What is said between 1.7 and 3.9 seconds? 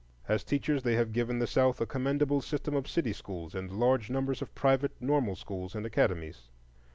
a commendable system of city schools and